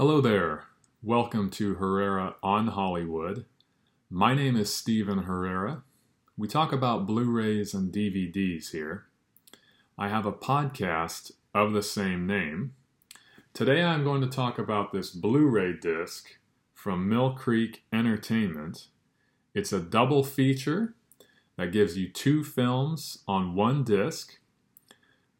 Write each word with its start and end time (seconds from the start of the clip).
Hello 0.00 0.22
there. 0.22 0.64
Welcome 1.02 1.50
to 1.50 1.74
Herrera 1.74 2.34
on 2.42 2.68
Hollywood. 2.68 3.44
My 4.08 4.34
name 4.34 4.56
is 4.56 4.74
Stephen 4.74 5.24
Herrera. 5.24 5.82
We 6.38 6.48
talk 6.48 6.72
about 6.72 7.06
Blu 7.06 7.30
rays 7.30 7.74
and 7.74 7.92
DVDs 7.92 8.70
here. 8.70 9.04
I 9.98 10.08
have 10.08 10.24
a 10.24 10.32
podcast 10.32 11.32
of 11.54 11.74
the 11.74 11.82
same 11.82 12.26
name. 12.26 12.72
Today 13.52 13.82
I'm 13.82 14.02
going 14.02 14.22
to 14.22 14.26
talk 14.26 14.58
about 14.58 14.90
this 14.90 15.10
Blu 15.10 15.46
ray 15.46 15.74
disc 15.74 16.30
from 16.72 17.06
Mill 17.06 17.34
Creek 17.34 17.84
Entertainment. 17.92 18.86
It's 19.52 19.70
a 19.70 19.80
double 19.80 20.24
feature 20.24 20.94
that 21.58 21.72
gives 21.72 21.98
you 21.98 22.08
two 22.08 22.42
films 22.42 23.18
on 23.28 23.54
one 23.54 23.84
disc. 23.84 24.38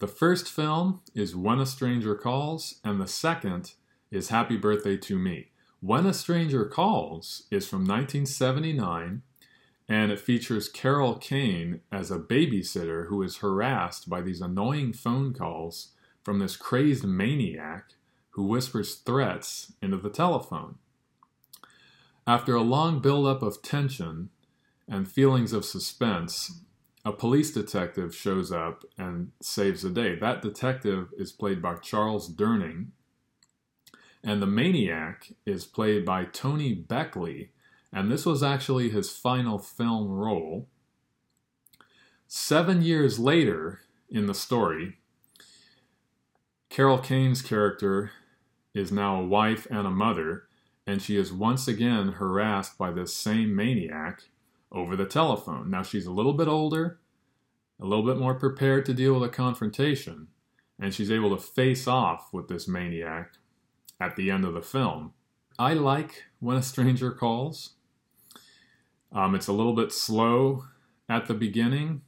The 0.00 0.06
first 0.06 0.50
film 0.50 1.00
is 1.14 1.34
When 1.34 1.60
a 1.60 1.64
Stranger 1.64 2.14
Calls, 2.14 2.78
and 2.84 3.00
the 3.00 3.06
second 3.06 3.72
is 4.10 4.28
Happy 4.28 4.56
Birthday 4.56 4.96
to 4.96 5.18
Me. 5.18 5.50
When 5.80 6.04
a 6.04 6.12
Stranger 6.12 6.64
Calls 6.64 7.44
is 7.50 7.68
from 7.68 7.80
1979 7.80 9.22
and 9.88 10.12
it 10.12 10.20
features 10.20 10.68
Carol 10.68 11.14
Kane 11.14 11.80
as 11.92 12.10
a 12.10 12.18
babysitter 12.18 13.06
who 13.06 13.22
is 13.22 13.38
harassed 13.38 14.08
by 14.08 14.20
these 14.20 14.40
annoying 14.40 14.92
phone 14.92 15.32
calls 15.32 15.92
from 16.24 16.38
this 16.38 16.56
crazed 16.56 17.04
maniac 17.04 17.94
who 18.30 18.44
whispers 18.44 18.96
threats 18.96 19.72
into 19.80 19.96
the 19.96 20.10
telephone. 20.10 20.76
After 22.26 22.54
a 22.54 22.62
long 22.62 23.00
buildup 23.00 23.42
of 23.42 23.62
tension 23.62 24.30
and 24.88 25.10
feelings 25.10 25.52
of 25.52 25.64
suspense, 25.64 26.60
a 27.04 27.12
police 27.12 27.52
detective 27.52 28.14
shows 28.14 28.52
up 28.52 28.84
and 28.98 29.30
saves 29.40 29.82
the 29.82 29.90
day. 29.90 30.16
That 30.16 30.42
detective 30.42 31.08
is 31.16 31.32
played 31.32 31.62
by 31.62 31.76
Charles 31.76 32.28
Durning, 32.28 32.88
and 34.22 34.42
the 34.42 34.46
maniac 34.46 35.32
is 35.46 35.64
played 35.64 36.04
by 36.04 36.24
Tony 36.24 36.74
Beckley, 36.74 37.52
and 37.92 38.10
this 38.10 38.26
was 38.26 38.42
actually 38.42 38.90
his 38.90 39.10
final 39.10 39.58
film 39.58 40.08
role. 40.08 40.68
Seven 42.26 42.82
years 42.82 43.18
later 43.18 43.80
in 44.08 44.26
the 44.26 44.34
story, 44.34 44.98
Carol 46.68 46.98
Kane's 46.98 47.42
character 47.42 48.12
is 48.74 48.92
now 48.92 49.20
a 49.20 49.26
wife 49.26 49.66
and 49.70 49.86
a 49.86 49.90
mother, 49.90 50.44
and 50.86 51.02
she 51.02 51.16
is 51.16 51.32
once 51.32 51.66
again 51.66 52.12
harassed 52.12 52.78
by 52.78 52.92
this 52.92 53.14
same 53.14 53.54
maniac 53.56 54.22
over 54.70 54.94
the 54.94 55.06
telephone. 55.06 55.70
Now 55.70 55.82
she's 55.82 56.06
a 56.06 56.12
little 56.12 56.34
bit 56.34 56.46
older, 56.46 57.00
a 57.80 57.86
little 57.86 58.04
bit 58.04 58.18
more 58.18 58.34
prepared 58.34 58.86
to 58.86 58.94
deal 58.94 59.14
with 59.14 59.28
a 59.28 59.32
confrontation, 59.32 60.28
and 60.78 60.94
she's 60.94 61.10
able 61.10 61.36
to 61.36 61.42
face 61.42 61.88
off 61.88 62.32
with 62.32 62.48
this 62.48 62.68
maniac 62.68 63.32
at 64.00 64.16
the 64.16 64.30
end 64.30 64.44
of 64.44 64.54
the 64.54 64.62
film. 64.62 65.12
I 65.58 65.74
like 65.74 66.24
When 66.38 66.56
a 66.56 66.62
Stranger 66.62 67.10
Calls. 67.10 67.74
Um, 69.12 69.34
it's 69.34 69.48
a 69.48 69.52
little 69.52 69.74
bit 69.74 69.92
slow 69.92 70.64
at 71.08 71.26
the 71.26 71.34
beginning, 71.34 72.02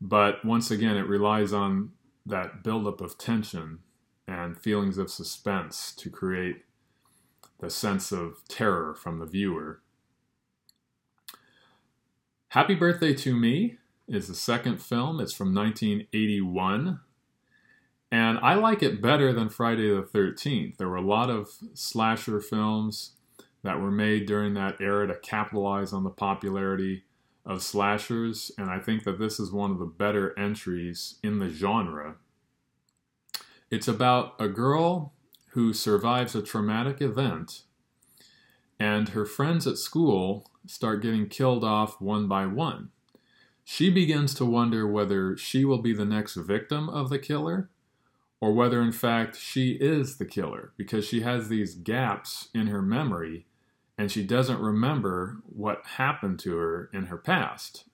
but 0.00 0.44
once 0.44 0.70
again, 0.70 0.96
it 0.96 1.06
relies 1.06 1.52
on 1.52 1.90
that 2.24 2.62
buildup 2.62 3.00
of 3.00 3.18
tension 3.18 3.80
and 4.26 4.58
feelings 4.58 4.98
of 4.98 5.10
suspense 5.10 5.92
to 5.96 6.08
create 6.08 6.64
the 7.60 7.68
sense 7.68 8.12
of 8.12 8.36
terror 8.48 8.94
from 8.94 9.18
the 9.18 9.26
viewer. 9.26 9.82
Happy 12.48 12.74
Birthday 12.74 13.14
to 13.14 13.34
Me 13.34 13.78
is 14.06 14.28
the 14.28 14.34
second 14.34 14.80
film. 14.80 15.20
It's 15.20 15.32
from 15.32 15.54
1981. 15.54 17.00
And 18.12 18.38
I 18.40 18.54
like 18.54 18.82
it 18.82 19.00
better 19.00 19.32
than 19.32 19.48
Friday 19.48 19.88
the 19.88 20.02
13th. 20.02 20.76
There 20.76 20.90
were 20.90 20.96
a 20.96 21.00
lot 21.00 21.30
of 21.30 21.48
slasher 21.72 22.40
films 22.40 23.12
that 23.62 23.80
were 23.80 23.90
made 23.90 24.26
during 24.26 24.52
that 24.52 24.82
era 24.82 25.06
to 25.06 25.14
capitalize 25.14 25.94
on 25.94 26.04
the 26.04 26.10
popularity 26.10 27.04
of 27.46 27.62
slashers, 27.62 28.52
and 28.58 28.68
I 28.68 28.80
think 28.80 29.04
that 29.04 29.18
this 29.18 29.40
is 29.40 29.50
one 29.50 29.70
of 29.70 29.78
the 29.78 29.86
better 29.86 30.38
entries 30.38 31.20
in 31.22 31.38
the 31.38 31.48
genre. 31.48 32.16
It's 33.70 33.88
about 33.88 34.34
a 34.38 34.46
girl 34.46 35.14
who 35.52 35.72
survives 35.72 36.34
a 36.34 36.42
traumatic 36.42 37.00
event, 37.00 37.62
and 38.78 39.08
her 39.10 39.24
friends 39.24 39.66
at 39.66 39.78
school 39.78 40.50
start 40.66 41.00
getting 41.00 41.30
killed 41.30 41.64
off 41.64 41.98
one 41.98 42.28
by 42.28 42.44
one. 42.44 42.90
She 43.64 43.88
begins 43.88 44.34
to 44.34 44.44
wonder 44.44 44.86
whether 44.86 45.34
she 45.34 45.64
will 45.64 45.80
be 45.80 45.94
the 45.94 46.04
next 46.04 46.34
victim 46.34 46.90
of 46.90 47.08
the 47.08 47.18
killer 47.18 47.70
or 48.42 48.50
whether 48.52 48.82
in 48.82 48.90
fact 48.90 49.36
she 49.38 49.78
is 49.80 50.16
the 50.16 50.24
killer 50.24 50.72
because 50.76 51.06
she 51.06 51.20
has 51.20 51.48
these 51.48 51.76
gaps 51.76 52.48
in 52.52 52.66
her 52.66 52.82
memory 52.82 53.46
and 53.96 54.10
she 54.10 54.24
doesn't 54.24 54.60
remember 54.60 55.36
what 55.44 55.86
happened 55.96 56.40
to 56.40 56.56
her 56.56 56.90
in 56.92 57.04
her 57.04 57.16
past. 57.16 57.84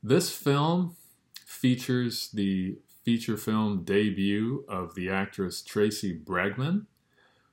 This 0.00 0.30
film 0.30 0.94
features 1.44 2.30
the 2.32 2.78
feature 3.04 3.36
film 3.36 3.82
debut 3.82 4.64
of 4.68 4.94
the 4.94 5.10
actress 5.10 5.60
Tracey 5.60 6.16
Bregman, 6.16 6.86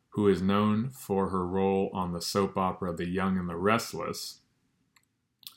who 0.09 0.27
is 0.27 0.43
known 0.43 0.91
for 0.91 1.29
her 1.29 1.47
role 1.47 1.89
on 1.91 2.13
the 2.13 2.21
soap 2.21 2.55
opera 2.55 2.93
The 2.93 3.07
Young 3.07 3.39
and 3.39 3.49
the 3.49 3.55
Restless. 3.55 4.41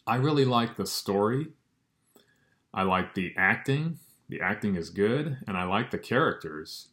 I 0.06 0.16
really 0.16 0.46
like 0.46 0.76
the 0.76 0.86
story. 0.86 1.48
I 2.72 2.84
like 2.84 3.12
the 3.12 3.34
acting. 3.36 3.98
The 4.28 4.41
acting 4.41 4.77
is 4.77 4.91
good, 4.91 5.39
and 5.47 5.56
I 5.56 5.65
like 5.65 5.91
the 5.91 5.99
characters. 5.99 6.89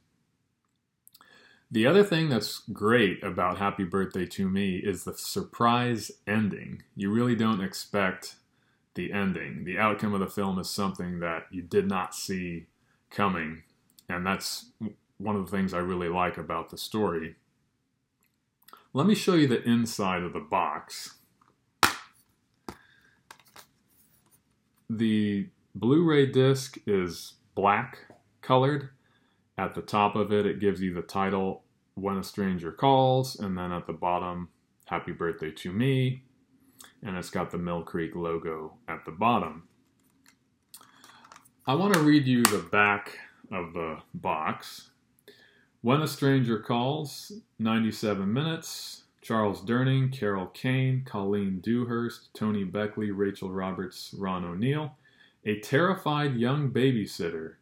The 1.69 1.87
other 1.87 2.03
thing 2.03 2.29
that's 2.29 2.59
great 2.71 3.23
about 3.23 3.57
Happy 3.57 3.83
Birthday 3.83 4.25
to 4.27 4.47
Me 4.47 4.77
is 4.77 5.03
the 5.03 5.13
surprise 5.13 6.11
ending. 6.25 6.83
You 6.95 7.11
really 7.11 7.35
don't 7.35 7.61
expect 7.61 8.35
the 8.93 9.11
ending. 9.11 9.65
The 9.65 9.77
outcome 9.77 10.13
of 10.13 10.21
the 10.21 10.27
film 10.27 10.59
is 10.59 10.69
something 10.69 11.19
that 11.19 11.47
you 11.51 11.61
did 11.61 11.87
not 11.87 12.15
see 12.15 12.67
coming, 13.09 13.63
and 14.07 14.25
that's 14.25 14.67
one 15.17 15.35
of 15.35 15.45
the 15.45 15.51
things 15.51 15.73
I 15.73 15.79
really 15.79 16.09
like 16.09 16.37
about 16.37 16.69
the 16.69 16.77
story. 16.77 17.35
Let 18.93 19.07
me 19.07 19.15
show 19.15 19.33
you 19.33 19.47
the 19.47 19.63
inside 19.63 20.23
of 20.23 20.31
the 20.31 20.39
box. 20.39 21.15
The 24.89 25.47
Blu-ray 25.77 26.27
disc 26.27 26.77
is 26.87 27.33
black 27.53 27.97
colored. 28.41 28.91
At 29.57 29.75
the 29.75 29.81
top 29.81 30.15
of 30.15 30.31
it, 30.31 30.45
it 30.45 30.61
gives 30.61 30.81
you 30.81 30.93
the 30.93 31.01
title 31.01 31.63
When 31.95 32.17
a 32.17 32.23
Stranger 32.23 32.71
Calls, 32.71 33.37
and 33.37 33.57
then 33.57 33.73
at 33.73 33.85
the 33.85 33.93
bottom, 33.93 34.47
Happy 34.85 35.11
Birthday 35.11 35.51
to 35.51 35.73
Me, 35.73 36.23
and 37.03 37.17
it's 37.17 37.29
got 37.29 37.51
the 37.51 37.57
Mill 37.57 37.83
Creek 37.83 38.15
logo 38.15 38.77
at 38.87 39.03
the 39.03 39.11
bottom. 39.11 39.67
I 41.67 41.75
want 41.75 41.93
to 41.95 41.99
read 41.99 42.25
you 42.25 42.43
the 42.43 42.65
back 42.71 43.17
of 43.51 43.73
the 43.73 43.97
box. 44.13 44.91
When 45.81 46.01
a 46.01 46.07
Stranger 46.07 46.59
Calls, 46.59 47.33
97 47.59 48.31
minutes. 48.31 49.01
Charles 49.21 49.61
Durning, 49.61 50.13
Carol 50.13 50.45
Kane, 50.45 51.03
Colleen 51.03 51.59
Dewhurst, 51.59 52.29
Tony 52.35 52.63
Beckley, 52.63 53.09
Rachel 53.09 53.51
Roberts, 53.51 54.13
Ron 54.15 54.45
O'Neal. 54.45 54.95
A 55.47 55.59
terrified 55.59 56.37
young 56.37 56.71
babysitter, 56.71 57.57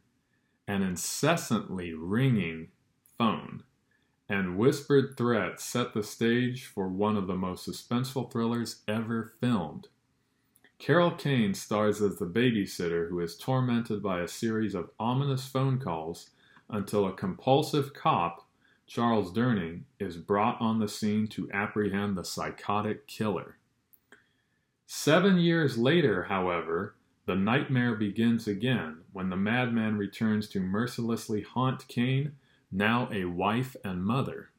an 0.70 0.82
incessantly 0.82 1.94
ringing 1.94 2.70
phone, 3.18 3.64
and 4.30 4.58
whispered 4.58 5.18
threats 5.18 5.66
set 5.66 5.94
the 5.94 6.02
stage 6.02 6.66
for 6.66 6.88
one 6.88 7.18
of 7.18 7.28
the 7.28 7.36
most 7.36 7.68
suspenseful 7.68 8.32
thrillers 8.32 8.84
ever 8.88 9.34
filmed. 9.42 9.90
Carol 10.80 11.12
Kane 11.12 11.54
stars 11.54 12.02
as 12.02 12.20
the 12.20 12.26
babysitter 12.26 13.10
who 13.10 13.20
is 13.20 13.36
tormented 13.36 14.02
by 14.02 14.22
a 14.22 14.30
series 14.30 14.76
of 14.76 14.92
ominous 14.98 15.46
phone 15.46 15.78
calls 15.78 16.30
until 16.70 17.06
a 17.06 17.14
compulsive 17.14 17.94
cop, 17.94 18.48
Charles 18.88 19.34
Durning, 19.34 19.82
is 20.00 20.16
brought 20.16 20.60
on 20.62 20.80
the 20.80 20.88
scene 20.88 21.28
to 21.28 21.52
apprehend 21.52 22.16
the 22.16 22.24
psychotic 22.24 23.07
killer. 23.07 23.57
Seven 24.88 25.38
years 25.38 25.78
later, 25.78 26.24
however, 26.24 26.96
the 27.25 27.36
nightmare 27.36 27.96
begins 27.96 28.48
again 28.48 28.98
when 29.12 29.30
the 29.30 29.38
madman 29.38 29.98
returns 29.98 30.48
to 30.50 30.60
mercilessly 30.60 31.42
haunt 31.42 31.88
Kane, 31.88 32.34
now 32.72 33.08
a 33.12 33.25
wife 33.25 33.75
and 33.84 34.04
mother. 34.04 34.50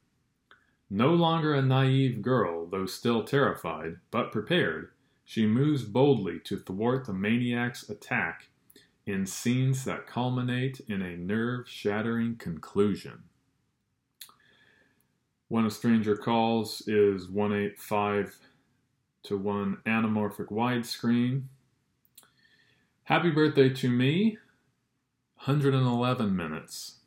No 0.89 1.13
longer 1.13 1.53
a 1.53 1.61
naive 1.61 2.21
girl, 2.21 2.65
though 2.65 2.85
still 2.85 3.23
terrified, 3.23 3.97
but 4.11 4.31
prepared, 4.31 4.91
she 5.23 5.45
moves 5.45 5.83
boldly 5.83 6.39
to 6.45 6.57
thwart 6.57 7.05
the 7.05 7.13
maniac's 7.13 7.89
attack 7.89 8.47
in 9.05 9.25
scenes 9.25 9.83
that 9.85 10.07
culminate 10.07 10.79
in 10.87 11.01
a 11.01 11.17
nerve 11.17 11.67
shattering 11.69 12.35
conclusion. 12.35 13.23
When 15.47 15.65
a 15.65 15.71
Stranger 15.71 16.15
Calls 16.15 16.81
is 16.87 17.29
185 17.29 18.37
to 19.23 19.37
1 19.37 19.77
anamorphic 19.85 20.47
widescreen. 20.51 21.43
Happy 23.05 23.29
Birthday 23.29 23.69
to 23.69 23.87
Me, 23.87 24.39
111 25.35 26.35
minutes. 26.35 27.01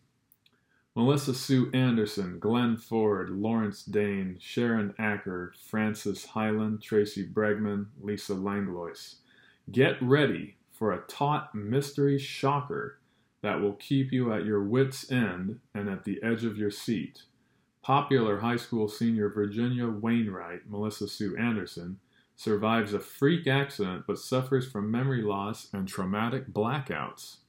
Melissa 0.94 1.34
Sue 1.34 1.72
Anderson, 1.74 2.38
Glenn 2.38 2.76
Ford, 2.76 3.30
Lawrence 3.30 3.82
Dane, 3.82 4.36
Sharon 4.40 4.94
Acker, 4.96 5.52
Frances 5.60 6.24
Hyland, 6.24 6.82
Tracey 6.82 7.26
Bregman, 7.26 7.86
Lisa 8.00 8.34
Langlois. 8.34 9.16
Get 9.72 10.00
ready 10.00 10.54
for 10.70 10.92
a 10.92 11.02
taut 11.08 11.52
mystery 11.52 12.16
shocker 12.16 13.00
that 13.42 13.60
will 13.60 13.74
keep 13.74 14.12
you 14.12 14.32
at 14.32 14.44
your 14.44 14.62
wits' 14.62 15.10
end 15.10 15.58
and 15.74 15.88
at 15.88 16.04
the 16.04 16.22
edge 16.22 16.44
of 16.44 16.56
your 16.56 16.70
seat. 16.70 17.22
Popular 17.82 18.38
high 18.38 18.54
school 18.54 18.86
senior 18.86 19.30
Virginia 19.30 19.88
Wainwright, 19.88 20.70
Melissa 20.70 21.08
Sue 21.08 21.36
Anderson, 21.36 21.98
survives 22.38 22.94
a 22.94 23.00
freak 23.00 23.46
accident 23.46 24.04
but 24.06 24.18
suffers 24.18 24.66
from 24.66 24.90
memory 24.90 25.20
loss 25.20 25.68
and 25.74 25.86
traumatic 25.86 26.48
blackouts. 26.54 27.40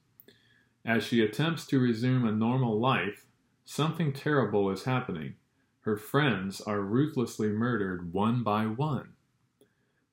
As 0.84 1.02
she 1.02 1.22
attempts 1.22 1.64
to 1.68 1.80
resume 1.80 2.26
a 2.26 2.32
normal 2.32 2.78
life, 2.78 3.24
Something 3.72 4.12
terrible 4.12 4.68
is 4.72 4.82
happening. 4.82 5.34
Her 5.82 5.96
friends 5.96 6.60
are 6.60 6.80
ruthlessly 6.80 7.50
murdered 7.50 8.12
one 8.12 8.42
by 8.42 8.66
one. 8.66 9.10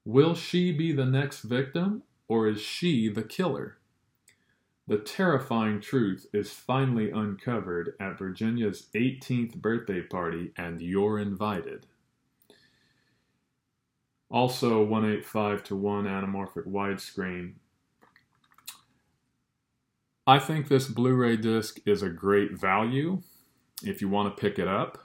Will 0.06 0.36
she 0.36 0.72
be 0.72 0.92
the 0.92 1.08
next 1.08 1.42
victim, 1.42 2.04
or 2.28 2.48
is 2.48 2.62
she 2.62 3.10
the 3.10 3.24
killer? 3.24 3.80
The 4.86 5.00
terrifying 5.00 5.82
truth 5.82 6.28
is 6.32 6.52
finally 6.54 7.10
uncovered 7.10 7.96
at 8.00 8.20
Virginia's 8.20 8.90
18th 8.94 9.56
birthday 9.56 10.02
party, 10.02 10.52
and 10.56 10.80
you're 10.80 11.18
invited. 11.18 11.88
Also, 14.30 14.84
185 14.84 15.64
to 15.66 15.76
1 15.76 16.06
anamorphic 16.06 16.68
widescreen. 16.68 17.54
I 20.26 20.40
think 20.40 20.68
this 20.68 20.88
Blu 20.88 21.14
ray 21.14 21.38
disc 21.38 21.80
is 21.86 22.02
a 22.02 22.10
great 22.10 22.60
value 22.60 23.22
if 23.84 24.02
you 24.02 24.10
want 24.10 24.36
to 24.36 24.42
pick 24.42 24.60
it 24.60 24.68
up. 24.68 24.98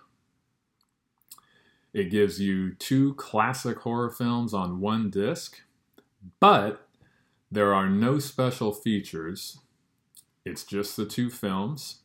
It 1.93 2.11
gives 2.11 2.41
you 2.41 2.75
two 2.75 3.15
classic 3.15 3.79
horror 3.79 4.11
films 4.11 4.55
on 4.55 4.81
one 4.81 5.11
disc, 5.11 5.61
but 6.41 6.89
there 7.51 7.75
are 7.75 7.89
no 7.89 8.19
special 8.19 8.73
features. 8.73 9.59
It's 10.45 10.65
just 10.65 10.97
the 10.97 11.05
two 11.05 11.31
films. 11.31 12.01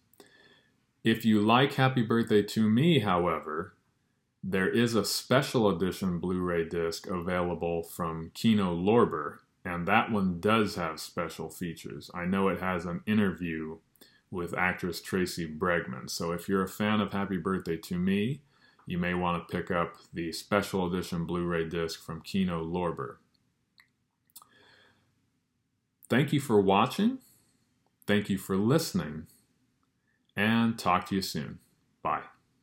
If 1.04 1.24
you 1.24 1.42
like 1.42 1.76
Happy 1.76 2.04
Birthday 2.04 2.44
to 2.44 2.70
Me, 2.70 3.00
however, 3.00 3.77
there 4.50 4.70
is 4.70 4.96
a 4.96 5.04
special 5.04 5.70
edition 5.70 6.20
Blu 6.20 6.40
ray 6.40 6.64
disc 6.64 7.06
available 7.06 7.84
from 7.84 8.32
Kino 8.34 8.74
Lorber, 8.74 9.40
and 9.66 9.86
that 9.90 10.10
one 10.10 10.40
does 10.40 10.76
have 10.76 11.02
special 11.02 11.50
features. 11.50 12.10
I 12.14 12.24
know 12.24 12.48
it 12.48 12.62
has 12.62 12.86
an 12.86 13.02
interview 13.06 13.80
with 14.32 14.58
actress 14.58 15.02
Tracey 15.02 15.46
Bregman. 15.46 16.10
So 16.10 16.32
if 16.32 16.48
you're 16.48 16.64
a 16.64 16.70
fan 16.70 17.02
of 17.02 17.12
Happy 17.12 17.36
Birthday 17.36 17.76
to 17.76 17.98
Me, 17.98 18.40
you 18.86 18.98
may 18.98 19.14
want 19.14 19.46
to 19.46 19.58
pick 19.58 19.70
up 19.70 19.96
the 20.14 20.32
special 20.32 20.88
edition 20.88 21.26
Blu 21.26 21.46
ray 21.46 21.68
disc 21.68 22.02
from 22.02 22.22
Kino 22.22 22.64
Lorber. 22.64 23.18
Thank 26.10 26.32
you 26.32 26.40
for 26.40 26.62
watching. 26.62 27.18
Thank 28.06 28.30
you 28.30 28.38
for 28.38 28.56
listening. 28.56 29.28
And 30.38 30.80
talk 30.80 31.06
to 31.08 31.16
you 31.16 31.22
soon. 31.22 31.60
Bye. 32.02 32.37